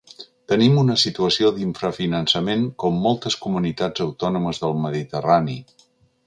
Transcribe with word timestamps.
Tenim 0.51 0.77
una 0.83 0.93
situació 1.01 1.51
d’infrafinançament 1.57 2.63
com 2.85 2.97
moltes 3.05 3.37
comunitats 3.45 4.05
autònomes 4.07 4.63
del 4.65 4.75
mediterrani. 4.89 5.61